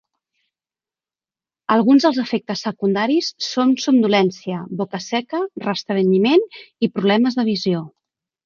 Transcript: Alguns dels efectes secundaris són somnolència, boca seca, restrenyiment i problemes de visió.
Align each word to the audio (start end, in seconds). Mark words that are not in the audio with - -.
Alguns 1.75 2.07
dels 2.07 2.17
efectes 2.23 2.63
secundaris 2.67 3.29
són 3.49 3.75
somnolència, 3.85 4.65
boca 4.83 5.03
seca, 5.09 5.43
restrenyiment 5.69 6.47
i 6.89 6.95
problemes 6.97 7.43
de 7.43 7.51
visió. 7.53 7.85